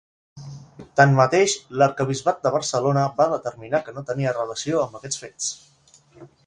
Tanmateix, 0.99 1.53
l’arquebisbat 1.81 2.41
de 2.47 2.53
Barcelona 2.57 3.05
va 3.21 3.29
determinar 3.37 3.85
que 3.87 3.97
no 3.99 4.05
tenia 4.11 4.35
relació 4.41 4.85
amb 4.87 5.01
aquests 5.03 5.25
fets. 5.27 5.55